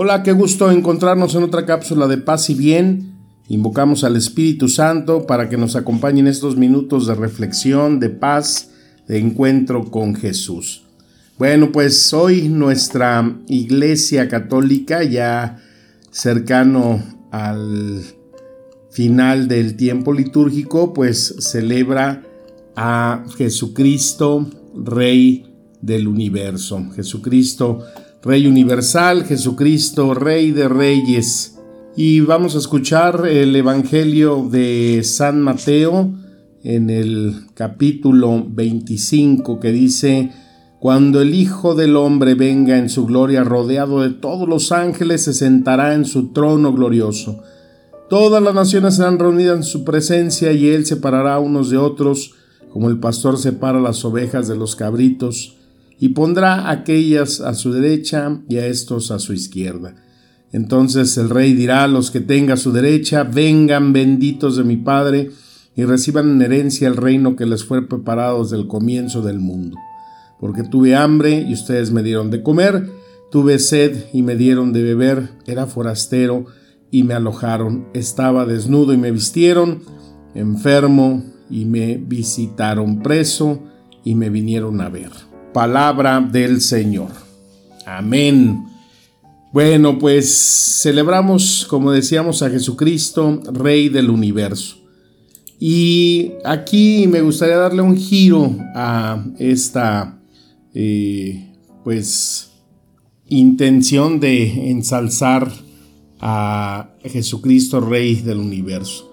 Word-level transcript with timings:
Hola, 0.00 0.22
qué 0.22 0.30
gusto 0.30 0.70
encontrarnos 0.70 1.34
en 1.34 1.42
otra 1.42 1.66
cápsula 1.66 2.06
de 2.06 2.18
paz 2.18 2.50
y 2.50 2.54
bien. 2.54 3.14
Invocamos 3.48 4.04
al 4.04 4.14
Espíritu 4.14 4.68
Santo 4.68 5.26
para 5.26 5.48
que 5.48 5.56
nos 5.56 5.74
acompañe 5.74 6.20
en 6.20 6.28
estos 6.28 6.56
minutos 6.56 7.08
de 7.08 7.16
reflexión, 7.16 7.98
de 7.98 8.08
paz, 8.08 8.70
de 9.08 9.18
encuentro 9.18 9.90
con 9.90 10.14
Jesús. 10.14 10.84
Bueno, 11.36 11.72
pues 11.72 12.12
hoy 12.14 12.48
nuestra 12.48 13.40
Iglesia 13.48 14.28
Católica, 14.28 15.02
ya 15.02 15.58
cercano 16.12 17.02
al 17.32 18.00
final 18.92 19.48
del 19.48 19.76
tiempo 19.76 20.12
litúrgico, 20.12 20.94
pues 20.94 21.34
celebra 21.40 22.22
a 22.76 23.24
Jesucristo, 23.36 24.48
Rey 24.76 25.44
del 25.82 26.06
universo. 26.06 26.88
Jesucristo, 26.94 27.84
Rey 28.20 28.48
universal, 28.48 29.24
Jesucristo, 29.24 30.12
Rey 30.12 30.50
de 30.50 30.68
Reyes. 30.68 31.56
Y 31.96 32.18
vamos 32.20 32.56
a 32.56 32.58
escuchar 32.58 33.28
el 33.28 33.54
Evangelio 33.54 34.48
de 34.50 35.02
San 35.04 35.40
Mateo 35.40 36.10
en 36.64 36.90
el 36.90 37.46
capítulo 37.54 38.44
25 38.48 39.60
que 39.60 39.70
dice, 39.70 40.32
Cuando 40.80 41.20
el 41.20 41.32
Hijo 41.32 41.76
del 41.76 41.94
Hombre 41.94 42.34
venga 42.34 42.76
en 42.76 42.88
su 42.88 43.06
gloria 43.06 43.44
rodeado 43.44 44.02
de 44.02 44.10
todos 44.10 44.48
los 44.48 44.72
ángeles, 44.72 45.22
se 45.22 45.32
sentará 45.32 45.94
en 45.94 46.04
su 46.04 46.32
trono 46.32 46.72
glorioso. 46.72 47.44
Todas 48.10 48.42
las 48.42 48.54
naciones 48.54 48.96
serán 48.96 49.20
reunidas 49.20 49.58
en 49.58 49.62
su 49.62 49.84
presencia 49.84 50.50
y 50.50 50.66
él 50.70 50.86
separará 50.86 51.38
unos 51.38 51.70
de 51.70 51.76
otros, 51.76 52.32
como 52.72 52.88
el 52.88 52.98
pastor 52.98 53.38
separa 53.38 53.80
las 53.80 54.04
ovejas 54.04 54.48
de 54.48 54.56
los 54.56 54.74
cabritos 54.74 55.57
y 55.98 56.10
pondrá 56.10 56.70
aquellas 56.70 57.40
a 57.40 57.54
su 57.54 57.72
derecha 57.72 58.40
y 58.48 58.56
a 58.56 58.66
estos 58.66 59.10
a 59.10 59.18
su 59.18 59.32
izquierda. 59.32 59.94
Entonces 60.52 61.16
el 61.18 61.28
rey 61.28 61.52
dirá 61.52 61.84
a 61.84 61.88
los 61.88 62.10
que 62.10 62.20
tenga 62.20 62.54
a 62.54 62.58
su 62.58 62.72
derecha, 62.72 63.24
vengan 63.24 63.92
benditos 63.92 64.56
de 64.56 64.64
mi 64.64 64.76
Padre, 64.76 65.30
y 65.78 65.84
reciban 65.84 66.28
en 66.28 66.42
herencia 66.42 66.88
el 66.88 66.96
reino 66.96 67.36
que 67.36 67.46
les 67.46 67.64
fue 67.64 67.86
preparado 67.86 68.42
desde 68.42 68.56
el 68.56 68.66
comienzo 68.66 69.22
del 69.22 69.38
mundo. 69.38 69.76
Porque 70.40 70.64
tuve 70.64 70.96
hambre 70.96 71.46
y 71.48 71.52
ustedes 71.52 71.92
me 71.92 72.02
dieron 72.02 72.32
de 72.32 72.42
comer, 72.42 72.90
tuve 73.30 73.60
sed 73.60 74.06
y 74.12 74.22
me 74.22 74.34
dieron 74.34 74.72
de 74.72 74.82
beber, 74.82 75.28
era 75.46 75.66
forastero 75.66 76.46
y 76.90 77.04
me 77.04 77.14
alojaron, 77.14 77.86
estaba 77.94 78.44
desnudo 78.44 78.92
y 78.92 78.96
me 78.96 79.12
vistieron, 79.12 79.82
enfermo 80.34 81.22
y 81.48 81.64
me 81.64 81.96
visitaron 81.96 83.00
preso 83.00 83.62
y 84.02 84.16
me 84.16 84.30
vinieron 84.30 84.80
a 84.80 84.88
ver 84.88 85.27
palabra 85.58 86.20
del 86.20 86.60
Señor. 86.60 87.10
Amén. 87.84 88.64
Bueno, 89.52 89.98
pues 89.98 90.78
celebramos, 90.82 91.66
como 91.68 91.90
decíamos, 91.90 92.42
a 92.42 92.50
Jesucristo, 92.50 93.42
Rey 93.52 93.88
del 93.88 94.08
universo. 94.08 94.76
Y 95.58 96.30
aquí 96.44 97.08
me 97.08 97.22
gustaría 97.22 97.56
darle 97.56 97.82
un 97.82 97.96
giro 97.96 98.56
a 98.72 99.20
esta, 99.40 100.20
eh, 100.74 101.44
pues, 101.82 102.52
intención 103.26 104.20
de 104.20 104.70
ensalzar 104.70 105.50
a 106.20 106.90
Jesucristo, 107.02 107.80
Rey 107.80 108.14
del 108.14 108.38
universo. 108.38 109.12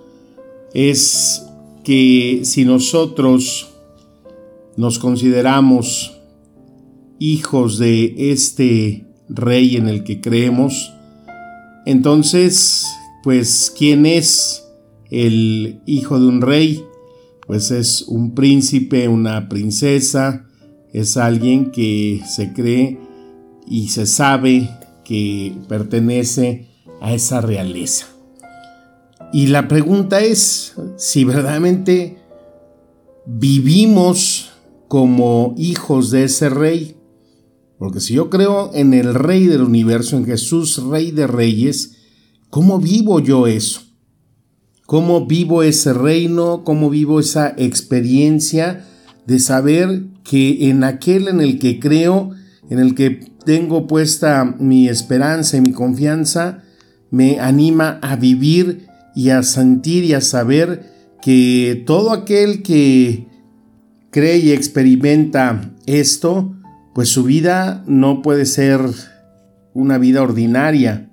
Es 0.76 1.42
que 1.84 2.42
si 2.44 2.66
nosotros 2.66 3.72
nos 4.78 5.00
consideramos 5.00 6.15
hijos 7.20 7.78
de 7.78 8.32
este 8.32 9.06
rey 9.30 9.76
en 9.76 9.88
el 9.88 10.04
que 10.04 10.22
creemos, 10.22 10.94
entonces, 11.86 12.86
pues, 13.24 13.72
¿quién 13.78 14.06
es 14.06 14.66
el 15.12 15.82
hijo 15.86 16.20
de 16.20 16.26
un 16.26 16.42
rey? 16.42 16.84
Pues 17.46 17.70
es 17.70 18.02
un 18.08 18.34
príncipe, 18.34 19.08
una 19.08 19.48
princesa, 19.48 20.48
es 20.92 21.16
alguien 21.16 21.72
que 21.72 22.22
se 22.28 22.54
cree 22.54 22.98
y 23.68 23.90
se 23.90 24.08
sabe 24.08 24.70
que 25.04 25.54
pertenece 25.70 26.68
a 27.02 27.14
esa 27.14 27.40
realeza. 27.42 28.08
Y 29.32 29.48
la 29.48 29.68
pregunta 29.68 30.22
es 30.22 30.74
si 30.98 31.24
verdaderamente 31.24 32.18
vivimos 33.28 34.52
como 34.88 35.54
hijos 35.58 36.10
de 36.10 36.24
ese 36.24 36.50
rey 36.50 36.96
porque 37.78 38.00
si 38.00 38.14
yo 38.14 38.30
creo 38.30 38.72
en 38.74 38.94
el 38.94 39.14
Rey 39.14 39.46
del 39.46 39.62
universo, 39.62 40.18
en 40.18 40.26
Jesús, 40.26 40.82
Rey 40.84 41.12
de 41.12 41.28
Reyes, 41.28 41.98
¿cómo 42.50 42.80
vivo 42.80 43.20
yo 43.20 43.48
eso? 43.48 43.82
¿Cómo 44.86 45.26
vivo 45.26 45.64
ese 45.64 45.94
reino? 45.94 46.64
¿Cómo 46.64 46.90
vivo 46.90 47.20
esa 47.20 47.54
experiencia 47.58 48.86
de 49.26 49.40
saber 49.40 50.04
que 50.24 50.70
en 50.70 50.84
aquel 50.84 51.28
en 51.28 51.42
el 51.42 51.60
que 51.60 51.80
creo, 51.80 52.32
en 52.70 52.80
el 52.80 52.96
que 52.96 53.32
tengo 53.46 53.88
puesta 53.88 54.56
mi 54.60 54.88
esperanza 54.88 55.58
y 55.58 55.62
mi 55.62 55.72
confianza, 55.72 56.64
me 57.12 57.40
anima 57.40 58.00
a 58.02 58.16
vivir 58.16 58.88
y 59.16 59.30
a 59.30 59.44
sentir 59.44 60.04
y 60.04 60.14
a 60.14 60.22
saber 60.22 60.94
que 61.22 61.84
todo 61.86 62.12
aquel 62.12 62.62
que 62.62 63.28
cree 64.12 64.38
y 64.38 64.52
experimenta 64.52 65.74
esto, 65.86 66.55
pues 66.96 67.10
su 67.10 67.24
vida 67.24 67.84
no 67.88 68.22
puede 68.22 68.46
ser 68.46 68.80
una 69.74 69.98
vida 69.98 70.22
ordinaria. 70.24 71.10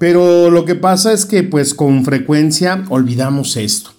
Pero 0.00 0.50
lo 0.50 0.64
que 0.64 0.76
pasa 0.76 1.12
es 1.12 1.26
que 1.26 1.42
pues 1.42 1.74
con 1.74 2.06
frecuencia 2.06 2.86
olvidamos 2.88 3.58
esto. 3.58 3.90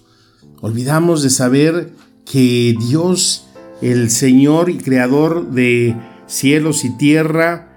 Olvidamos 0.60 1.22
de 1.22 1.30
saber 1.30 1.92
que 2.24 2.74
Dios, 2.88 3.46
el 3.80 4.10
Señor 4.10 4.68
y 4.68 4.78
Creador 4.78 5.52
de 5.52 5.94
cielos 6.26 6.84
y 6.84 6.96
tierra, 6.96 7.68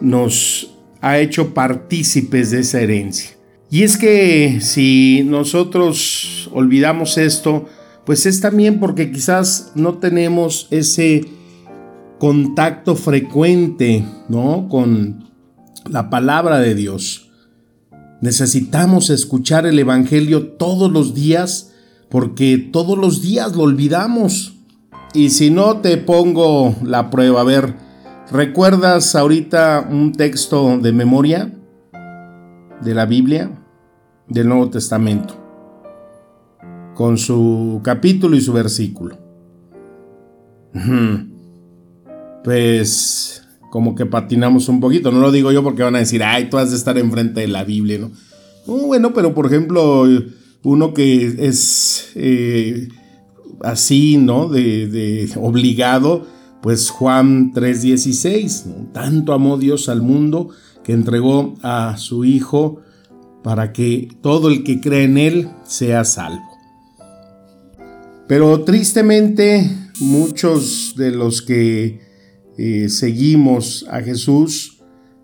nos 0.00 0.74
ha 1.00 1.18
hecho 1.20 1.54
partícipes 1.54 2.50
de 2.50 2.60
esa 2.60 2.80
herencia. 2.80 3.30
Y 3.70 3.84
es 3.84 3.96
que 3.96 4.58
si 4.60 5.22
nosotros 5.24 6.50
olvidamos 6.52 7.16
esto, 7.16 7.68
pues 8.04 8.26
es 8.26 8.40
también 8.40 8.80
porque 8.80 9.12
quizás 9.12 9.70
no 9.76 9.98
tenemos 9.98 10.66
ese 10.72 11.24
contacto 12.18 12.96
frecuente, 12.96 14.04
¿no? 14.28 14.68
Con 14.68 15.24
la 15.88 16.10
palabra 16.10 16.58
de 16.58 16.74
Dios. 16.74 17.30
Necesitamos 18.20 19.10
escuchar 19.10 19.66
el 19.66 19.78
Evangelio 19.78 20.52
todos 20.52 20.90
los 20.90 21.14
días 21.14 21.72
porque 22.08 22.58
todos 22.58 22.96
los 22.96 23.22
días 23.22 23.54
lo 23.56 23.64
olvidamos. 23.64 24.56
Y 25.12 25.30
si 25.30 25.50
no 25.50 25.78
te 25.78 25.96
pongo 25.96 26.74
la 26.82 27.10
prueba, 27.10 27.40
a 27.40 27.44
ver, 27.44 27.74
¿recuerdas 28.30 29.14
ahorita 29.14 29.86
un 29.90 30.12
texto 30.12 30.78
de 30.78 30.92
memoria 30.92 31.52
de 32.82 32.94
la 32.94 33.06
Biblia, 33.06 33.50
del 34.28 34.48
Nuevo 34.48 34.70
Testamento, 34.70 35.34
con 36.94 37.18
su 37.18 37.80
capítulo 37.82 38.36
y 38.36 38.40
su 38.40 38.52
versículo? 38.52 39.18
Pues 42.44 43.42
como 43.70 43.96
que 43.96 44.06
patinamos 44.06 44.68
un 44.68 44.78
poquito. 44.78 45.10
No 45.10 45.18
lo 45.18 45.32
digo 45.32 45.50
yo 45.50 45.64
porque 45.64 45.82
van 45.82 45.96
a 45.96 46.00
decir, 46.00 46.22
ay, 46.22 46.48
tú 46.48 46.58
has 46.58 46.70
de 46.70 46.76
estar 46.76 46.96
enfrente 46.98 47.40
de 47.40 47.48
la 47.48 47.64
Biblia, 47.64 47.98
¿no? 47.98 48.12
bueno, 48.66 49.12
pero 49.12 49.34
por 49.34 49.46
ejemplo, 49.46 50.06
uno 50.62 50.94
que 50.94 51.34
es 51.38 52.10
eh, 52.14 52.88
así, 53.60 54.16
¿no? 54.16 54.48
De, 54.48 55.28
obligado, 55.36 56.26
pues 56.62 56.90
Juan 56.90 57.52
3:16, 57.52 58.66
¿no? 58.66 58.92
tanto 58.92 59.32
amó 59.32 59.58
Dios 59.58 59.88
al 59.88 60.02
mundo 60.02 60.50
que 60.82 60.92
entregó 60.92 61.54
a 61.62 61.96
su 61.98 62.24
Hijo 62.24 62.80
para 63.42 63.72
que 63.72 64.08
todo 64.22 64.48
el 64.48 64.64
que 64.64 64.80
cree 64.80 65.04
en 65.04 65.18
Él 65.18 65.48
sea 65.66 66.04
salvo. 66.04 66.42
Pero 68.26 68.62
tristemente, 68.64 69.70
muchos 70.00 70.94
de 70.96 71.10
los 71.10 71.42
que 71.42 72.03
eh, 72.56 72.88
seguimos 72.88 73.86
a 73.90 74.00
Jesús, 74.00 74.78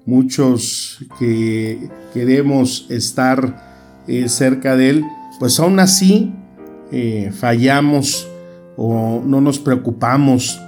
muchos 0.05 0.99
que 1.19 1.89
queremos 2.13 2.87
estar 2.91 4.03
eh, 4.09 4.29
cerca 4.29 4.77
de 4.77 4.91
Él, 4.91 5.05
pues 5.39 5.61
aún 5.61 5.79
así 5.79 6.33
eh, 6.91 7.31
fallamos 7.33 8.27
o 8.77 9.23
no 9.25 9.41
nos 9.41 9.61
preocupamos 9.61 10.61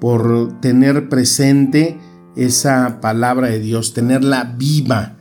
por 0.00 0.58
tener 0.60 1.08
presente 1.08 1.98
esa 2.36 3.00
palabra 3.00 3.48
de 3.48 3.60
Dios, 3.60 3.92
tenerla 3.92 4.54
viva. 4.56 5.16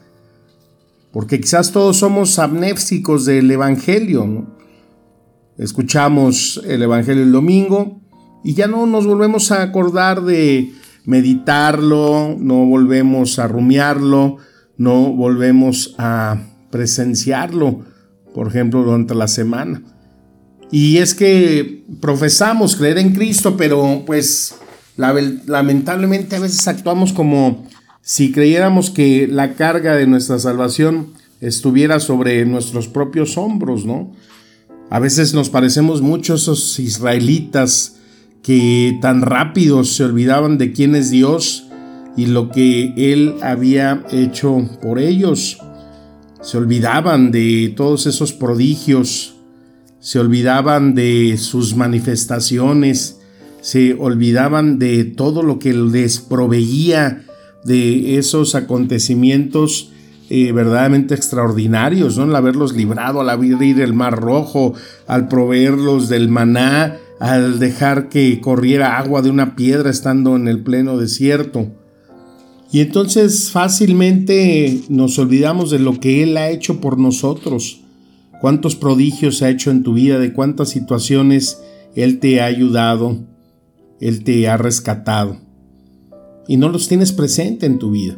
Porque 1.11 1.39
quizás 1.39 1.71
todos 1.71 1.97
somos 1.97 2.39
amnésicos 2.39 3.25
del 3.25 3.49
Evangelio. 3.51 4.45
Escuchamos 5.57 6.61
el 6.65 6.83
Evangelio 6.83 7.23
el 7.23 7.31
domingo 7.31 8.01
y 8.43 8.53
ya 8.53 8.67
no 8.67 8.85
nos 8.85 9.07
volvemos 9.07 9.51
a 9.51 9.61
acordar 9.61 10.21
de 10.21 10.73
meditarlo, 11.05 12.35
no 12.39 12.65
volvemos 12.65 13.39
a 13.39 13.47
rumiarlo, 13.47 14.37
no 14.77 15.13
volvemos 15.13 15.95
a 15.97 16.41
presenciarlo, 16.71 17.85
por 18.33 18.47
ejemplo, 18.47 18.83
durante 18.83 19.15
la 19.15 19.27
semana. 19.27 19.81
Y 20.71 20.97
es 20.97 21.13
que 21.13 21.85
profesamos 22.01 22.75
creer 22.75 22.97
en 22.97 23.13
Cristo, 23.13 23.55
pero 23.55 24.03
pues 24.05 24.55
lamentablemente 24.97 26.35
a 26.35 26.39
veces 26.39 26.67
actuamos 26.67 27.13
como 27.13 27.67
si 28.01 28.31
creyéramos 28.31 28.89
que 28.89 29.27
la 29.27 29.53
carga 29.53 29.95
de 29.95 30.07
nuestra 30.07 30.39
salvación 30.39 31.13
estuviera 31.41 31.99
sobre 31.99 32.45
nuestros 32.45 32.87
propios 32.87 33.37
hombros, 33.37 33.85
¿no? 33.85 34.13
A 34.89 34.99
veces 34.99 35.33
nos 35.33 35.49
parecemos 35.49 36.01
mucho 36.01 36.33
a 36.33 36.35
esos 36.37 36.79
israelitas 36.79 37.97
que 38.45 38.99
tan 39.01 39.23
rápido 39.23 39.83
se 39.83 40.03
olvidaban 40.03 40.59
de 40.59 40.71
quién 40.71 40.93
es 40.93 41.09
Dios 41.09 41.65
y 42.15 42.27
lo 42.27 42.51
que 42.51 42.93
Él 42.95 43.33
había 43.41 44.05
hecho 44.11 44.69
por 44.83 44.99
ellos. 44.99 45.57
Se 46.43 46.59
olvidaban 46.59 47.31
de 47.31 47.73
todos 47.75 48.05
esos 48.05 48.33
prodigios, 48.33 49.37
se 49.99 50.19
olvidaban 50.19 50.93
de 50.93 51.39
sus 51.39 51.75
manifestaciones, 51.75 53.19
se 53.61 53.95
olvidaban 53.95 54.77
de 54.77 55.05
todo 55.05 55.41
lo 55.41 55.57
que 55.57 55.73
les 55.73 56.19
proveía 56.19 57.25
de 57.63 58.19
esos 58.19 58.53
acontecimientos 58.53 59.89
eh, 60.29 60.51
verdaderamente 60.51 61.15
extraordinarios, 61.15 62.15
¿no? 62.19 62.25
Al 62.25 62.35
haberlos 62.35 62.75
librado, 62.75 63.21
al 63.21 63.29
abrir 63.29 63.81
el 63.81 63.93
mar 63.95 64.19
rojo, 64.19 64.75
al 65.07 65.27
proveerlos 65.29 66.09
del 66.09 66.29
maná, 66.29 66.99
al 67.19 67.59
dejar 67.59 68.09
que 68.09 68.41
corriera 68.41 68.97
agua 68.97 69.21
de 69.21 69.29
una 69.29 69.55
piedra 69.55 69.89
estando 69.89 70.35
en 70.35 70.47
el 70.47 70.63
pleno 70.63 70.97
desierto. 70.97 71.71
Y 72.71 72.81
entonces 72.81 73.51
fácilmente 73.51 74.81
nos 74.89 75.17
olvidamos 75.17 75.71
de 75.71 75.79
lo 75.79 75.99
que 75.99 76.23
Él 76.23 76.35
ha 76.37 76.49
hecho 76.49 76.81
por 76.81 76.97
nosotros, 76.97 77.81
cuántos 78.41 78.75
prodigios 78.75 79.41
ha 79.41 79.49
hecho 79.49 79.71
en 79.71 79.83
tu 79.83 79.93
vida, 79.93 80.19
de 80.19 80.33
cuántas 80.33 80.69
situaciones 80.69 81.61
Él 81.95 82.19
te 82.19 82.41
ha 82.41 82.45
ayudado, 82.45 83.19
Él 84.01 84.23
te 84.23 84.47
ha 84.49 84.57
rescatado. 84.57 85.37
Y 86.47 86.57
no 86.57 86.69
los 86.69 86.87
tienes 86.87 87.11
presente 87.11 87.65
en 87.65 87.79
tu 87.79 87.91
vida. 87.91 88.17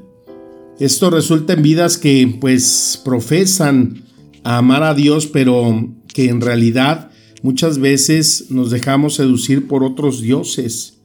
Esto 0.80 1.10
resulta 1.10 1.54
en 1.54 1.62
vidas 1.62 1.98
que 1.98 2.38
pues 2.40 3.02
profesan 3.04 4.04
amar 4.44 4.84
a 4.84 4.94
Dios, 4.94 5.28
pero 5.28 5.92
que 6.14 6.30
en 6.30 6.42
realidad 6.42 7.10
Muchas 7.44 7.78
veces 7.78 8.48
nos 8.50 8.72
dejamos 8.72 9.16
seducir 9.16 9.68
por 9.68 9.84
otros 9.84 10.22
dioses, 10.22 10.98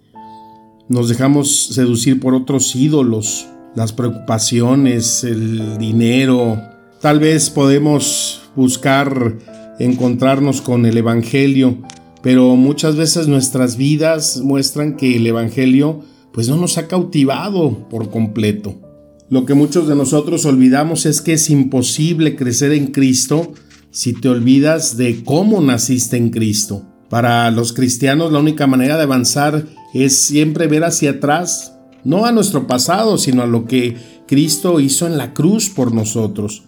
nos 0.89 1.09
dejamos 1.09 1.67
seducir 1.69 2.21
por 2.21 2.35
otros 2.35 2.75
ídolos, 2.75 3.47
las 3.75 3.93
preocupaciones, 3.93 5.25
el 5.25 5.79
dinero. 5.79 6.61
Tal 7.01 7.21
vez 7.21 7.51
podemos 7.51 8.43
buscar 8.57 9.39
encontrarnos 9.79 10.63
con 10.63 10.87
el 10.87 10.97
Evangelio, 10.97 11.79
pero 12.23 12.57
muchas 12.57 12.97
veces 12.97 13.29
nuestras 13.29 13.77
vidas 13.77 14.41
muestran 14.43 14.97
que 14.97 15.17
el 15.17 15.27
Evangelio 15.27 16.01
pues 16.33 16.49
no 16.49 16.57
nos 16.57 16.79
ha 16.79 16.89
cautivado 16.89 17.89
por 17.91 18.11
completo. 18.11 18.81
Lo 19.29 19.45
que 19.45 19.55
muchos 19.55 19.87
de 19.87 19.97
nosotros 19.97 20.45
olvidamos 20.47 21.05
es 21.05 21.21
que 21.21 21.35
es 21.35 21.51
imposible 21.51 22.37
crecer 22.37 22.73
en 22.73 22.89
Cristo 22.89 23.53
si 23.93 24.15
te 24.15 24.29
olvidas 24.29 24.97
de 24.97 25.23
cómo 25.23 25.61
naciste 25.61 26.17
en 26.17 26.31
Cristo. 26.31 26.85
Para 27.09 27.51
los 27.51 27.75
cristianos 27.75 28.33
la 28.33 28.41
única 28.41 28.67
manera 28.67 28.97
de 28.97 29.03
avanzar 29.03 29.67
es 29.93 30.17
siempre 30.17 30.67
ver 30.67 30.83
hacia 30.83 31.11
atrás, 31.11 31.75
no 32.03 32.25
a 32.25 32.33
nuestro 32.33 32.67
pasado, 32.67 33.19
sino 33.19 33.43
a 33.43 33.47
lo 33.47 33.67
que 33.67 33.97
Cristo 34.27 34.81
hizo 34.81 35.07
en 35.07 35.19
la 35.19 35.35
cruz 35.35 35.69
por 35.69 35.95
nosotros. 35.95 36.65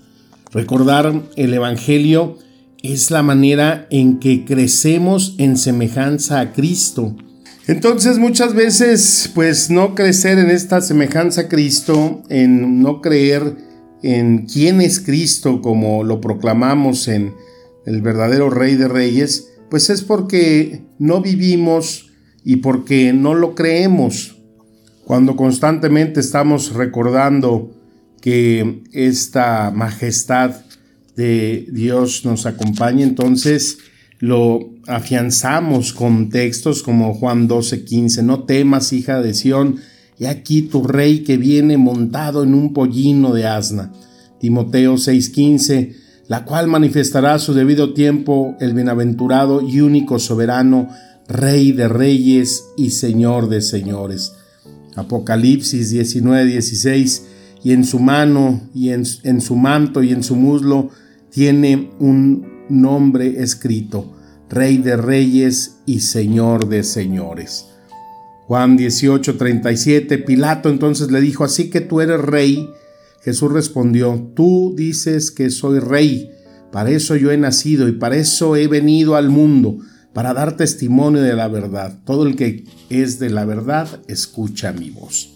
Recordar 0.53 1.23
el 1.37 1.55
Evangelio 1.55 2.37
es 2.82 3.11
la 3.11 3.23
manera 3.23 3.88
en 3.91 4.21
que 4.21 4.44
crecemos 4.44 5.35
en 5.38 5.56
semejanza 5.56 6.41
a 6.41 6.53
Cristo. 6.53 7.17
Entonces 7.67 8.19
muchas 8.19 8.55
veces 8.55 9.31
pues 9.35 9.71
no 9.71 9.94
crecer 9.94 10.38
en 10.38 10.50
esta 10.50 10.82
semejanza 10.82 11.43
a 11.43 11.49
Cristo, 11.49 12.23
en 12.29 12.82
no 12.82 13.00
creer 13.00 13.56
en 14.04 14.44
quién 14.44 14.82
es 14.82 15.00
Cristo 15.00 15.62
como 15.62 16.04
lo 16.04 16.20
proclamamos 16.20 17.08
en 17.08 17.34
el 17.86 18.02
verdadero 18.02 18.50
Rey 18.50 18.74
de 18.74 18.86
Reyes, 18.86 19.48
pues 19.70 19.88
es 19.88 20.02
porque 20.02 20.82
no 20.98 21.22
vivimos 21.22 22.10
y 22.44 22.56
porque 22.56 23.14
no 23.14 23.34
lo 23.34 23.54
creemos. 23.54 24.36
Cuando 25.04 25.36
constantemente 25.36 26.20
estamos 26.20 26.74
recordando 26.74 27.74
que 28.20 28.82
esta 28.92 29.70
majestad 29.70 30.54
de 31.16 31.66
Dios 31.72 32.26
nos 32.26 32.44
acompaña, 32.44 33.04
entonces 33.04 33.78
lo 34.18 34.70
afianzamos 34.86 35.94
con 35.94 36.28
textos 36.28 36.82
como 36.82 37.14
Juan 37.14 37.48
12:15, 37.48 38.22
no 38.22 38.44
temas, 38.44 38.92
hija 38.92 39.22
de 39.22 39.32
Sión, 39.32 39.80
y 40.19 40.26
aquí 40.26 40.62
tu 40.62 40.84
rey 40.84 41.25
que 41.25 41.37
viene 41.37 41.76
montado 41.76 42.43
en 42.43 42.55
un 42.55 42.72
pollino 42.72 43.34
de 43.34 43.46
asna. 43.46 43.93
Timoteo 44.38 44.96
6:15, 44.96 45.94
la 46.28 46.44
cual 46.44 46.69
manifestará 46.69 47.34
a 47.34 47.38
su 47.38 47.55
debido 47.55 47.94
tiempo 47.94 48.56
el 48.61 48.75
bienaventurado 48.75 49.61
y 49.61 49.81
único 49.81 50.19
soberano, 50.19 50.88
Rey 51.26 51.72
de 51.72 51.88
reyes 51.88 52.64
y 52.76 52.90
Señor 52.90 53.49
de 53.49 53.62
señores. 53.62 54.34
Apocalipsis 54.94 55.90
19:16, 55.90 57.22
y 57.62 57.72
en 57.72 57.84
su 57.84 57.99
mano 57.99 58.61
y 58.75 58.90
en, 58.90 59.05
en 59.23 59.40
su 59.40 59.56
manto 59.56 60.02
y 60.02 60.12
en 60.12 60.23
su 60.23 60.37
muslo 60.37 60.90
tiene 61.30 61.90
un 61.99 62.47
nombre 62.68 63.42
escrito, 63.42 64.12
Rey 64.50 64.76
de 64.76 64.97
reyes 64.97 65.78
y 65.87 66.00
Señor 66.00 66.68
de 66.68 66.85
señores. 66.85 67.74
Juan 68.46 68.76
18:37, 68.76 70.18
Pilato 70.24 70.68
entonces 70.68 71.10
le 71.10 71.20
dijo, 71.20 71.44
así 71.44 71.70
que 71.70 71.80
tú 71.80 72.00
eres 72.00 72.20
rey. 72.20 72.70
Jesús 73.22 73.50
respondió, 73.50 74.32
tú 74.36 74.74
dices 74.76 75.30
que 75.30 75.48
soy 75.48 75.78
rey, 75.78 76.30
para 76.70 76.90
eso 76.90 77.16
yo 77.16 77.30
he 77.30 77.38
nacido 77.38 77.88
y 77.88 77.92
para 77.92 78.16
eso 78.16 78.56
he 78.56 78.68
venido 78.68 79.16
al 79.16 79.30
mundo, 79.30 79.78
para 80.12 80.34
dar 80.34 80.58
testimonio 80.58 81.22
de 81.22 81.34
la 81.34 81.48
verdad. 81.48 81.98
Todo 82.04 82.26
el 82.26 82.36
que 82.36 82.64
es 82.90 83.18
de 83.18 83.30
la 83.30 83.46
verdad, 83.46 84.00
escucha 84.08 84.72
mi 84.72 84.90
voz. 84.90 85.30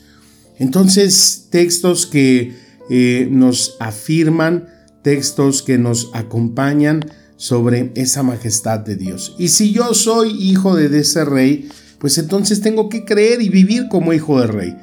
Entonces, 0.59 1.47
textos 1.51 2.07
que 2.07 2.57
eh, 2.91 3.29
nos 3.31 3.77
afirman, 3.81 4.69
textos 5.03 5.63
que 5.63 5.79
nos 5.79 6.11
acompañan 6.13 7.07
sobre 7.37 7.93
esa 7.95 8.23
majestad 8.23 8.81
de 8.81 8.97
Dios. 8.97 9.35
Y 9.39 9.49
si 9.49 9.73
yo 9.73 9.95
soy 9.95 10.31
hijo 10.33 10.75
de 10.75 10.99
ese 10.99 11.25
rey, 11.25 11.69
pues 11.99 12.19
entonces 12.19 12.61
tengo 12.61 12.89
que 12.89 13.05
creer 13.05 13.43
y 13.43 13.49
vivir 13.49 13.89
como 13.89 14.13
hijo 14.13 14.41
de 14.41 14.47
rey. 14.47 14.77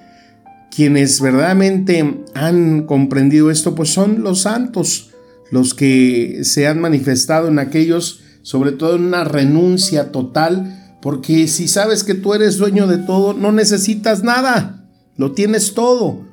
Quienes 0.76 1.22
verdaderamente 1.22 2.24
han 2.34 2.84
comprendido 2.84 3.50
esto, 3.50 3.76
pues 3.76 3.90
son 3.90 4.24
los 4.24 4.42
santos, 4.42 5.12
los 5.52 5.74
que 5.74 6.40
se 6.44 6.68
han 6.68 6.82
manifestado 6.82 7.48
en 7.48 7.60
aquellos, 7.60 8.22
sobre 8.42 8.74
todo 8.74 8.96
en 8.96 9.06
una 9.06 9.24
renuncia 9.24 10.12
total, 10.12 10.98
porque 11.02 11.48
si 11.48 11.68
sabes 11.68 12.04
que 12.04 12.16
tú 12.16 12.34
eres 12.34 12.58
dueño 12.58 12.88
de 12.88 12.98
todo, 12.98 13.34
no 13.34 13.52
necesitas 13.52 14.24
nada, 14.24 14.86
lo 15.16 15.32
tienes 15.32 15.74
todo. 15.74 16.26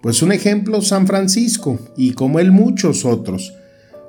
Pues 0.00 0.22
un 0.22 0.30
ejemplo, 0.30 0.80
San 0.80 1.08
Francisco, 1.08 1.80
y 1.96 2.12
como 2.12 2.38
él 2.38 2.52
muchos 2.52 3.04
otros. 3.04 3.52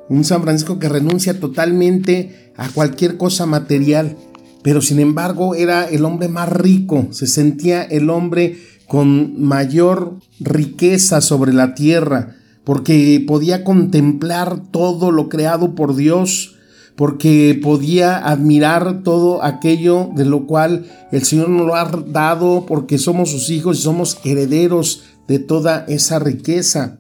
Un 0.08 0.24
San 0.24 0.44
Francisco 0.44 0.78
que 0.78 0.90
renuncia 0.90 1.40
totalmente 1.40 2.52
a 2.58 2.70
cualquier 2.70 3.18
cosa 3.18 3.46
material 3.46 4.18
pero 4.64 4.82
sin 4.82 5.00
embargo 5.00 5.56
era 5.56 5.88
el 5.90 6.06
hombre 6.06 6.28
más 6.28 6.50
rico, 6.50 7.08
se 7.12 7.28
sentía 7.28 7.84
el 7.84 8.10
hombre 8.10 8.58
con 8.88 9.42
mayor 9.42 10.18
riqueza 10.40 11.22
sobre 11.22 11.54
la 11.54 11.76
tierra, 11.76 12.36
porque 12.64 13.24
podía 13.26 13.64
contemplar 13.64 14.62
todo 14.72 15.12
lo 15.12 15.30
creado 15.30 15.76
por 15.76 15.96
Dios, 15.96 16.56
porque 16.96 17.58
podía 17.64 18.18
admirar 18.18 19.04
todo 19.04 19.44
aquello 19.44 20.10
de 20.16 20.26
lo 20.26 20.46
cual 20.46 20.86
el 21.12 21.24
Señor 21.24 21.50
nos 21.50 21.66
lo 21.66 21.76
ha 21.76 21.90
dado, 22.08 22.66
porque 22.66 22.98
somos 22.98 23.32
sus 23.32 23.50
hijos 23.50 23.80
y 23.80 23.82
somos 23.84 24.20
herederos 24.26 25.04
de 25.28 25.40
toda 25.40 25.86
esa 25.88 26.20
riqueza. 26.20 27.00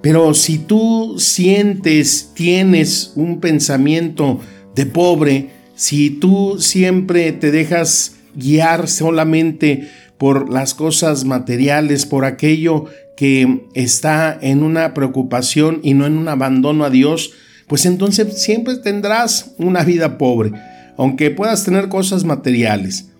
Pero 0.00 0.32
si 0.34 0.58
tú 0.58 1.16
sientes, 1.18 2.30
tienes 2.34 3.12
un 3.16 3.40
pensamiento 3.40 4.38
de 4.74 4.86
pobre, 4.86 5.50
si 5.76 6.10
tú 6.10 6.56
siempre 6.58 7.30
te 7.32 7.52
dejas 7.52 8.16
guiar 8.34 8.88
solamente 8.88 9.88
por 10.18 10.50
las 10.50 10.74
cosas 10.74 11.24
materiales, 11.24 12.06
por 12.06 12.24
aquello 12.24 12.86
que 13.16 13.66
está 13.74 14.36
en 14.40 14.62
una 14.62 14.94
preocupación 14.94 15.80
y 15.82 15.94
no 15.94 16.06
en 16.06 16.16
un 16.18 16.28
abandono 16.28 16.84
a 16.84 16.90
Dios, 16.90 17.32
pues 17.66 17.86
entonces 17.86 18.42
siempre 18.42 18.76
tendrás 18.76 19.54
una 19.58 19.84
vida 19.84 20.18
pobre, 20.18 20.52
aunque 20.96 21.30
puedas 21.30 21.64
tener 21.64 21.88
cosas 21.88 22.24
materiales. 22.24 23.10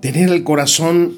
Tener 0.00 0.30
el 0.30 0.44
corazón 0.44 1.14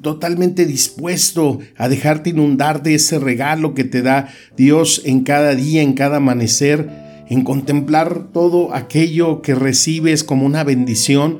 totalmente 0.00 0.64
dispuesto 0.64 1.58
a 1.76 1.88
dejarte 1.88 2.30
inundar 2.30 2.82
de 2.82 2.94
ese 2.94 3.18
regalo 3.18 3.74
que 3.74 3.84
te 3.84 4.02
da 4.02 4.28
Dios 4.56 5.02
en 5.04 5.22
cada 5.22 5.54
día, 5.54 5.82
en 5.82 5.92
cada 5.92 6.16
amanecer, 6.16 7.11
en 7.28 7.44
contemplar 7.44 8.28
todo 8.32 8.74
aquello 8.74 9.42
que 9.42 9.54
recibes 9.54 10.24
como 10.24 10.46
una 10.46 10.64
bendición, 10.64 11.38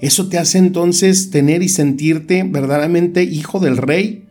eso 0.00 0.28
te 0.28 0.38
hace 0.38 0.58
entonces 0.58 1.30
tener 1.30 1.62
y 1.62 1.68
sentirte 1.68 2.44
verdaderamente 2.44 3.22
hijo 3.22 3.60
del 3.60 3.76
rey. 3.76 4.24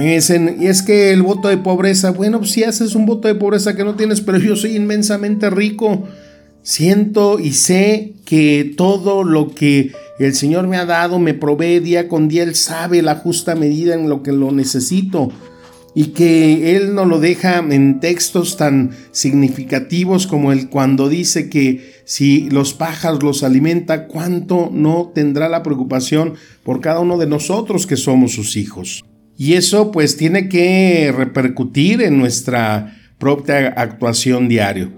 y 0.00 0.66
es 0.66 0.82
que 0.82 1.12
el 1.12 1.22
voto 1.22 1.48
de 1.48 1.58
pobreza, 1.58 2.10
bueno, 2.10 2.44
si 2.44 2.60
pues 2.60 2.68
haces 2.68 2.94
un 2.94 3.06
voto 3.06 3.28
de 3.28 3.34
pobreza 3.34 3.76
que 3.76 3.84
no 3.84 3.94
tienes, 3.94 4.20
pero 4.20 4.38
yo 4.38 4.56
soy 4.56 4.76
inmensamente 4.76 5.50
rico, 5.50 6.04
siento 6.62 7.38
y 7.38 7.52
sé 7.52 8.14
que 8.24 8.72
todo 8.76 9.24
lo 9.24 9.54
que 9.54 9.92
el 10.18 10.34
Señor 10.34 10.68
me 10.68 10.76
ha 10.76 10.86
dado 10.86 11.18
me 11.18 11.34
provee 11.34 11.80
día 11.80 12.08
con 12.08 12.28
día, 12.28 12.42
Él 12.42 12.54
sabe 12.54 13.02
la 13.02 13.16
justa 13.16 13.54
medida 13.54 13.94
en 13.94 14.08
lo 14.08 14.22
que 14.22 14.32
lo 14.32 14.52
necesito 14.52 15.30
y 15.94 16.06
que 16.08 16.76
Él 16.76 16.94
no 16.94 17.04
lo 17.04 17.20
deja 17.20 17.58
en 17.58 18.00
textos 18.00 18.56
tan 18.56 18.92
significativos 19.10 20.26
como 20.26 20.52
el 20.52 20.68
cuando 20.68 21.08
dice 21.08 21.50
que 21.50 21.92
si 22.04 22.48
los 22.50 22.74
pájaros 22.74 23.22
los 23.22 23.42
alimenta, 23.42 24.06
¿cuánto 24.06 24.70
no 24.72 25.12
tendrá 25.14 25.48
la 25.48 25.62
preocupación 25.62 26.34
por 26.62 26.80
cada 26.80 27.00
uno 27.00 27.18
de 27.18 27.26
nosotros 27.26 27.86
que 27.86 27.96
somos 27.96 28.32
sus 28.32 28.56
hijos? 28.56 29.04
Y 29.36 29.54
eso 29.54 29.90
pues 29.90 30.16
tiene 30.16 30.48
que 30.48 31.12
repercutir 31.14 32.02
en 32.02 32.18
nuestra 32.18 32.98
propia 33.18 33.68
actuación 33.68 34.48
diario. 34.48 34.92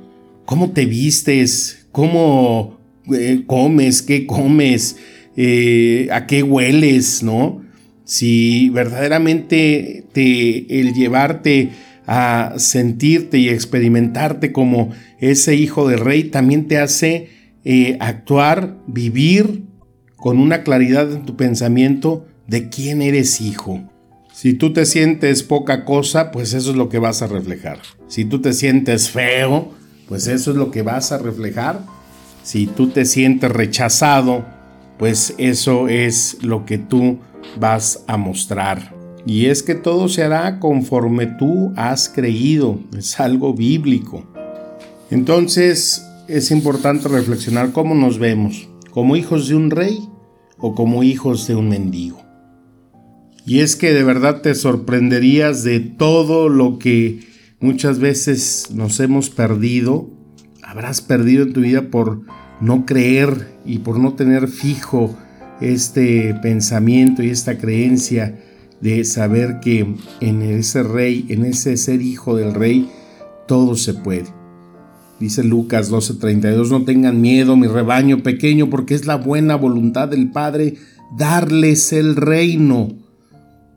¿Cómo 0.44 0.70
te 0.70 0.86
vistes? 0.86 1.86
¿Cómo 1.92 2.78
eh, 3.12 3.42
comes? 3.46 4.02
¿Qué 4.02 4.26
comes? 4.26 4.96
Eh, 5.36 6.08
¿A 6.12 6.26
qué 6.26 6.42
hueles? 6.42 7.22
¿No? 7.22 7.63
Si 8.04 8.68
verdaderamente 8.70 10.04
te, 10.12 10.80
el 10.80 10.94
llevarte 10.94 11.70
a 12.06 12.54
sentirte 12.58 13.38
y 13.38 13.48
experimentarte 13.48 14.52
como 14.52 14.90
ese 15.18 15.54
hijo 15.54 15.88
de 15.88 15.96
rey 15.96 16.24
también 16.24 16.68
te 16.68 16.78
hace 16.78 17.30
eh, 17.64 17.96
actuar, 18.00 18.76
vivir 18.86 19.64
con 20.16 20.38
una 20.38 20.62
claridad 20.62 21.10
en 21.12 21.24
tu 21.24 21.36
pensamiento 21.36 22.26
de 22.46 22.68
quién 22.68 23.00
eres 23.00 23.40
hijo. 23.40 23.82
Si 24.32 24.52
tú 24.52 24.72
te 24.72 24.84
sientes 24.84 25.42
poca 25.42 25.84
cosa, 25.84 26.30
pues 26.30 26.52
eso 26.52 26.70
es 26.70 26.76
lo 26.76 26.88
que 26.88 26.98
vas 26.98 27.22
a 27.22 27.26
reflejar. 27.26 27.78
Si 28.08 28.24
tú 28.24 28.40
te 28.40 28.52
sientes 28.52 29.10
feo, 29.10 29.72
pues 30.08 30.26
eso 30.26 30.50
es 30.50 30.56
lo 30.56 30.70
que 30.70 30.82
vas 30.82 31.12
a 31.12 31.18
reflejar. 31.18 31.80
Si 32.42 32.66
tú 32.66 32.88
te 32.88 33.06
sientes 33.06 33.50
rechazado, 33.50 34.44
pues 34.98 35.34
eso 35.38 35.88
es 35.88 36.38
lo 36.42 36.66
que 36.66 36.78
tú 36.78 37.20
vas 37.58 38.04
a 38.06 38.16
mostrar. 38.16 38.94
Y 39.26 39.46
es 39.46 39.62
que 39.62 39.74
todo 39.74 40.08
se 40.08 40.22
hará 40.22 40.60
conforme 40.60 41.26
tú 41.26 41.72
has 41.76 42.08
creído, 42.08 42.78
es 42.96 43.18
algo 43.20 43.54
bíblico. 43.54 44.24
Entonces 45.10 46.06
es 46.28 46.50
importante 46.50 47.08
reflexionar 47.08 47.72
cómo 47.72 47.94
nos 47.94 48.18
vemos, 48.18 48.68
como 48.90 49.16
hijos 49.16 49.48
de 49.48 49.54
un 49.54 49.70
rey 49.70 50.08
o 50.58 50.74
como 50.74 51.02
hijos 51.02 51.46
de 51.46 51.54
un 51.54 51.68
mendigo. 51.68 52.22
Y 53.46 53.60
es 53.60 53.76
que 53.76 53.92
de 53.92 54.04
verdad 54.04 54.40
te 54.40 54.54
sorprenderías 54.54 55.64
de 55.64 55.80
todo 55.80 56.48
lo 56.48 56.78
que 56.78 57.20
muchas 57.60 57.98
veces 57.98 58.68
nos 58.72 59.00
hemos 59.00 59.30
perdido, 59.30 60.08
habrás 60.62 61.00
perdido 61.02 61.44
en 61.44 61.52
tu 61.52 61.60
vida 61.60 61.90
por 61.90 62.22
no 62.60 62.86
creer 62.86 63.54
y 63.66 63.78
por 63.80 63.98
no 63.98 64.14
tener 64.14 64.48
fijo 64.48 65.14
este 65.60 66.34
pensamiento 66.42 67.22
y 67.22 67.30
esta 67.30 67.58
creencia 67.58 68.40
de 68.80 69.04
saber 69.04 69.60
que 69.60 69.94
en 70.20 70.42
ese 70.42 70.82
rey, 70.82 71.26
en 71.28 71.44
ese 71.44 71.76
ser 71.76 72.02
hijo 72.02 72.36
del 72.36 72.54
rey, 72.54 72.90
todo 73.46 73.76
se 73.76 73.94
puede. 73.94 74.26
Dice 75.20 75.44
Lucas 75.44 75.90
12:32, 75.90 76.70
no 76.70 76.84
tengan 76.84 77.20
miedo, 77.20 77.56
mi 77.56 77.66
rebaño 77.66 78.22
pequeño, 78.22 78.68
porque 78.68 78.94
es 78.94 79.06
la 79.06 79.16
buena 79.16 79.54
voluntad 79.56 80.08
del 80.08 80.30
Padre 80.30 80.74
darles 81.16 81.92
el 81.92 82.16
reino. 82.16 82.88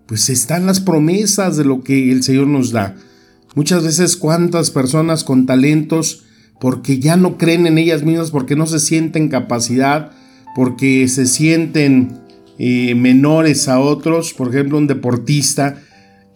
Pues 0.07 0.29
están 0.29 0.65
las 0.65 0.79
promesas 0.79 1.57
de 1.57 1.65
lo 1.65 1.84
que 1.84 2.12
el 2.12 2.24
Señor 2.24 2.48
nos 2.48 2.72
da. 2.72 2.96
Muchas 3.55 3.84
veces 3.84 4.17
cuántas 4.17 4.72
personas 4.72 5.24
con 5.24 5.46
talentos, 5.46 6.24
porque 6.60 7.00
ya 7.00 7.17
no 7.17 7.38
creen 7.38 7.67
en 7.67 7.77
ellas 7.77 8.03
mismas, 8.03 8.31
porque 8.31 8.55
no 8.55 8.65
se 8.65 8.79
sienten 8.79 9.29
capacidad, 9.29 10.12
porque 10.57 11.07
se 11.07 11.27
sienten 11.27 12.17
eh, 12.57 12.95
menores 12.95 13.67
a 13.67 13.79
otros, 13.79 14.33
por 14.33 14.49
ejemplo 14.49 14.79
un 14.79 14.87
deportista, 14.87 15.83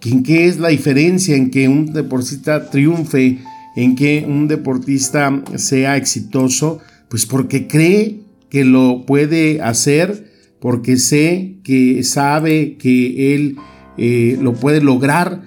¿en 0.03 0.21
qué 0.21 0.45
es 0.45 0.59
la 0.59 0.69
diferencia 0.69 1.35
en 1.35 1.49
que 1.49 1.67
un 1.67 1.91
deportista 1.91 2.69
triunfe, 2.69 3.39
en 3.75 3.95
que 3.95 4.23
un 4.27 4.47
deportista 4.47 5.41
sea 5.55 5.97
exitoso? 5.97 6.77
Pues 7.09 7.25
porque 7.25 7.65
cree 7.65 8.19
que 8.51 8.63
lo 8.63 9.07
puede 9.07 9.59
hacer, 9.59 10.31
porque 10.59 10.97
sé 10.97 11.55
que 11.63 12.03
sabe 12.03 12.77
que 12.77 13.33
él 13.33 13.55
eh, 13.97 14.37
lo 14.39 14.53
puede 14.53 14.81
lograr. 14.81 15.41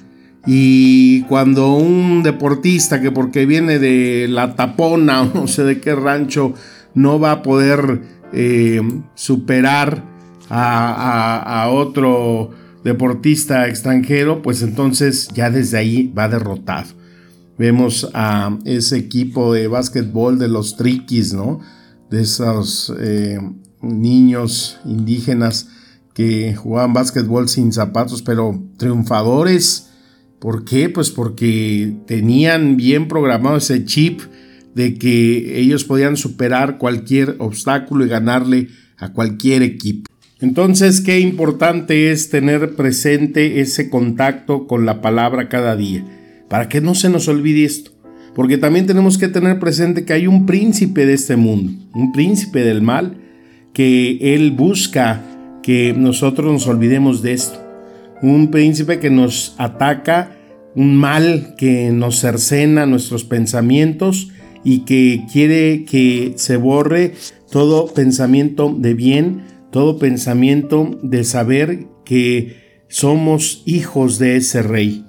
Y 0.49 1.21
cuando 1.29 1.77
un 1.77 2.25
deportista 2.25 3.01
que 3.01 3.13
porque 3.13 3.47
viene 3.47 3.79
de 3.79 4.27
la 4.29 4.57
tapona 4.57 5.23
o 5.23 5.27
no 5.33 5.47
sé 5.47 5.63
de 5.63 5.79
qué 5.79 5.95
rancho 5.95 6.55
no 6.95 7.21
va 7.21 7.33
a 7.33 7.43
poder 7.43 8.14
eh, 8.35 8.83
superar 9.15 10.05
a, 10.51 11.69
otro 11.71 12.51
deportista 12.85 13.67
extranjero, 13.69 14.43
pues 14.43 14.63
entonces 14.63 15.29
ya 15.35 15.51
desde 15.51 15.79
ahí 15.79 16.13
va 16.17 16.29
derrotado. 16.29 16.89
Vemos 17.59 18.11
a 18.15 18.59
ese 18.65 18.99
equipo 18.99 19.55
de 19.55 19.69
básquetbol 19.69 20.39
de 20.39 20.49
los 20.49 20.77
triquis, 20.77 21.33
¿no? 21.33 21.61
De 22.11 22.23
esos 22.23 22.93
eh, 22.99 23.39
niños 23.81 24.81
indígenas 24.85 25.69
que 26.15 26.55
jugaban 26.55 26.93
básquetbol 26.93 27.49
sin 27.49 27.73
zapatos, 27.73 28.23
pero 28.23 28.61
triunfadores. 28.77 29.91
¿Por 30.41 30.65
qué? 30.65 30.91
Pues 30.91 31.11
porque 31.11 31.97
tenían 32.07 32.77
bien 32.77 33.09
programado 33.09 33.57
ese 33.57 33.85
chip 33.85 34.21
de 34.75 34.95
que 34.95 35.59
ellos 35.61 35.85
podían 35.85 36.17
superar 36.17 36.79
cualquier 36.79 37.37
obstáculo 37.39 38.05
y 38.05 38.09
ganarle 38.09 38.69
a 38.99 39.13
cualquier 39.13 39.63
equipo. 39.63 40.11
Entonces, 40.41 41.01
qué 41.01 41.21
importante 41.21 42.11
es 42.11 42.29
tener 42.29 42.75
presente 42.75 43.61
ese 43.61 43.89
contacto 43.89 44.67
con 44.67 44.85
la 44.85 45.01
palabra 45.01 45.49
cada 45.49 45.77
día, 45.77 46.05
para 46.49 46.69
que 46.69 46.81
no 46.81 46.95
se 46.95 47.09
nos 47.09 47.29
olvide 47.29 47.65
esto. 47.65 47.93
Porque 48.35 48.59
también 48.59 48.87
tenemos 48.87 49.17
que 49.17 49.29
tener 49.29 49.61
presente 49.61 50.05
que 50.05 50.13
hay 50.13 50.27
un 50.27 50.45
príncipe 50.45 51.07
de 51.07 51.15
este 51.15 51.37
mundo, 51.37 51.73
un 51.95 52.13
príncipe 52.13 52.61
del 52.65 52.83
mal, 52.83 53.17
que 53.73 54.35
él 54.35 54.51
busca 54.51 55.23
que 55.63 55.95
nosotros 55.97 56.53
nos 56.53 56.67
olvidemos 56.67 57.23
de 57.23 57.33
esto. 57.33 57.61
Un 58.23 58.51
príncipe 58.51 58.99
que 58.99 59.11
nos 59.11 59.55
ataca, 59.57 60.37
un 60.75 60.97
mal 60.97 61.55
que 61.57 61.91
nos 61.93 62.19
cercena 62.19 62.87
nuestros 62.87 63.25
pensamientos 63.25 64.31
y 64.65 64.81
que 64.81 65.27
quiere 65.31 65.85
que 65.85 66.35
se 66.37 66.57
borre 66.57 67.15
todo 67.51 67.87
pensamiento 67.87 68.75
de 68.77 68.95
bien, 68.95 69.45
todo 69.71 69.99
pensamiento 69.99 70.99
de 71.03 71.25
saber 71.25 71.87
que 72.05 72.83
somos 72.89 73.63
hijos 73.67 74.19
de 74.19 74.37
ese 74.37 74.63
rey. 74.63 75.05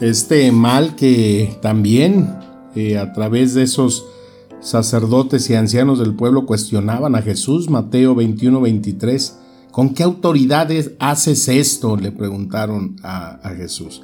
Este 0.00 0.50
mal 0.52 0.94
que 0.94 1.56
también 1.60 2.32
eh, 2.76 2.98
a 2.98 3.12
través 3.12 3.54
de 3.54 3.64
esos 3.64 4.06
sacerdotes 4.60 5.50
y 5.50 5.54
ancianos 5.54 5.98
del 5.98 6.14
pueblo 6.14 6.46
cuestionaban 6.46 7.14
a 7.14 7.22
Jesús, 7.22 7.68
Mateo 7.68 8.14
21, 8.14 8.60
23, 8.60 9.38
¿con 9.72 9.94
qué 9.94 10.04
autoridades 10.04 10.92
haces 11.00 11.48
esto? 11.48 11.96
le 11.96 12.12
preguntaron 12.12 12.96
a, 13.02 13.40
a 13.42 13.54
Jesús. 13.54 14.02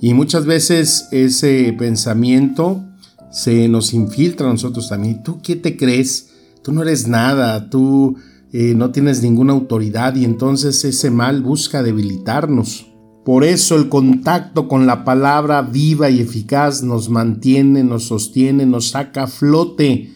Y 0.00 0.14
muchas 0.14 0.46
veces 0.46 1.08
ese 1.12 1.74
pensamiento 1.78 2.84
se 3.32 3.68
nos 3.68 3.94
infiltra 3.94 4.46
a 4.46 4.52
nosotros 4.52 4.88
también. 4.88 5.22
¿Tú 5.22 5.40
qué 5.42 5.56
te 5.56 5.76
crees? 5.76 6.28
Tú 6.62 6.70
no 6.70 6.82
eres 6.82 7.08
nada, 7.08 7.70
tú 7.70 8.16
eh, 8.52 8.74
no 8.76 8.90
tienes 8.90 9.22
ninguna 9.22 9.54
autoridad 9.54 10.14
y 10.14 10.24
entonces 10.24 10.84
ese 10.84 11.10
mal 11.10 11.42
busca 11.42 11.82
debilitarnos. 11.82 12.86
Por 13.24 13.44
eso 13.44 13.76
el 13.76 13.88
contacto 13.88 14.68
con 14.68 14.86
la 14.86 15.04
palabra 15.04 15.62
viva 15.62 16.10
y 16.10 16.20
eficaz 16.20 16.82
nos 16.82 17.08
mantiene, 17.08 17.82
nos 17.82 18.04
sostiene, 18.04 18.66
nos 18.66 18.90
saca 18.90 19.24
a 19.24 19.26
flote 19.28 20.12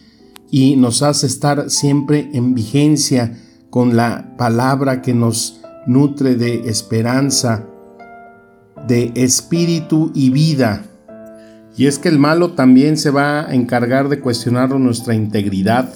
y 0.51 0.75
nos 0.75 1.01
hace 1.01 1.25
estar 1.25 1.69
siempre 1.69 2.29
en 2.33 2.53
vigencia 2.53 3.41
con 3.69 3.95
la 3.95 4.35
palabra 4.37 5.01
que 5.01 5.13
nos 5.13 5.61
nutre 5.87 6.35
de 6.35 6.69
esperanza, 6.69 7.65
de 8.87 9.11
espíritu 9.15 10.11
y 10.13 10.29
vida. 10.29 10.85
Y 11.77 11.85
es 11.85 11.99
que 11.99 12.09
el 12.09 12.17
malo 12.17 12.53
también 12.53 12.97
se 12.97 13.11
va 13.11 13.47
a 13.47 13.53
encargar 13.53 14.09
de 14.09 14.19
cuestionar 14.19 14.71
nuestra 14.79 15.13
integridad. 15.13 15.93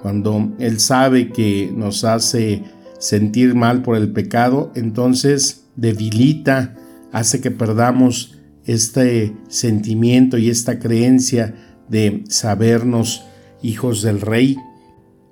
Cuando 0.00 0.52
él 0.58 0.80
sabe 0.80 1.30
que 1.32 1.70
nos 1.74 2.02
hace 2.04 2.64
sentir 2.98 3.54
mal 3.54 3.82
por 3.82 3.96
el 3.96 4.12
pecado, 4.12 4.72
entonces 4.74 5.66
debilita, 5.76 6.74
hace 7.12 7.42
que 7.42 7.50
perdamos 7.50 8.38
este 8.64 9.36
sentimiento 9.48 10.38
y 10.38 10.48
esta 10.48 10.78
creencia 10.78 11.54
de 11.88 12.24
sabernos 12.28 13.26
hijos 13.62 14.00
del 14.00 14.22
rey. 14.22 14.56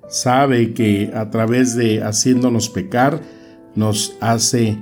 Sabe 0.07 0.73
que 0.73 1.11
a 1.15 1.31
través 1.31 1.75
de 1.75 2.03
haciéndonos 2.03 2.69
pecar, 2.69 3.21
nos 3.73 4.15
hace 4.21 4.77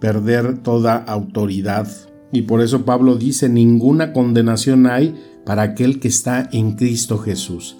perder 0.00 0.58
toda 0.58 0.96
autoridad. 0.96 1.86
Y 2.34 2.42
por 2.42 2.60
eso 2.60 2.84
Pablo 2.84 3.14
dice, 3.14 3.48
ninguna 3.48 4.12
condenación 4.12 4.88
hay 4.88 5.14
para 5.46 5.62
aquel 5.62 6.00
que 6.00 6.08
está 6.08 6.48
en 6.52 6.72
Cristo 6.72 7.18
Jesús. 7.18 7.76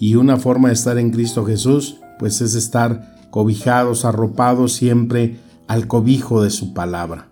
Y 0.00 0.14
una 0.14 0.38
forma 0.38 0.68
de 0.68 0.74
estar 0.74 0.96
en 0.96 1.10
Cristo 1.10 1.44
Jesús, 1.44 1.98
pues 2.18 2.40
es 2.40 2.54
estar 2.54 3.28
cobijados, 3.30 4.06
arropados 4.06 4.72
siempre 4.72 5.36
al 5.66 5.86
cobijo 5.88 6.42
de 6.42 6.48
su 6.48 6.72
palabra. 6.72 7.28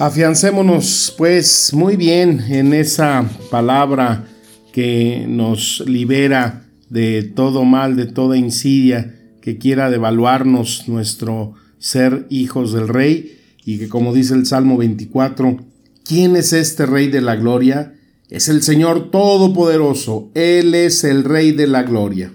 Afiancémonos 0.00 1.14
pues 1.16 1.72
muy 1.74 1.94
bien 1.94 2.40
en 2.48 2.74
esa 2.74 3.24
palabra 3.48 4.24
que 4.72 5.26
nos 5.28 5.84
libera 5.86 6.64
de 6.88 7.22
todo 7.22 7.64
mal, 7.64 7.94
de 7.94 8.06
toda 8.06 8.36
insidia 8.36 9.14
que 9.40 9.58
quiera 9.58 9.90
devaluarnos 9.90 10.88
nuestro 10.88 11.54
ser 11.78 12.26
hijos 12.30 12.72
del 12.72 12.88
rey 12.88 13.38
y 13.64 13.78
que 13.78 13.88
como 13.88 14.12
dice 14.12 14.34
el 14.34 14.44
Salmo 14.44 14.76
24, 14.76 15.69
¿quién 16.10 16.34
es 16.34 16.52
este 16.52 16.86
rey 16.86 17.06
de 17.06 17.20
la 17.20 17.36
gloria? 17.36 17.94
Es 18.30 18.48
el 18.48 18.64
Señor 18.64 19.12
Todopoderoso, 19.12 20.32
Él 20.34 20.74
es 20.74 21.04
el 21.04 21.22
rey 21.22 21.52
de 21.52 21.68
la 21.68 21.84
gloria. 21.84 22.32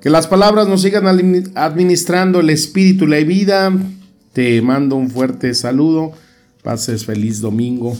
Que 0.00 0.08
las 0.08 0.26
palabras 0.26 0.68
nos 0.68 0.80
sigan 0.80 1.06
administrando 1.06 2.40
el 2.40 2.48
espíritu 2.48 3.04
y 3.04 3.08
la 3.08 3.18
vida. 3.18 3.72
Te 4.32 4.62
mando 4.62 4.96
un 4.96 5.10
fuerte 5.10 5.52
saludo. 5.52 6.12
Pases 6.62 7.04
feliz 7.04 7.42
domingo. 7.42 7.94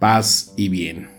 Paz 0.00 0.52
y 0.56 0.68
bien. 0.68 1.13